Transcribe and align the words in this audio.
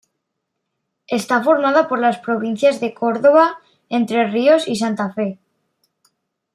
Está 1.05 1.43
formada 1.43 1.87
por 1.87 1.99
las 1.99 2.17
provincias 2.17 2.79
de 2.79 2.95
Córdoba, 2.95 3.59
Entre 3.87 4.25
Ríos 4.27 4.67
y 4.67 4.75
Santa 4.77 5.13
Fe. 5.13 5.37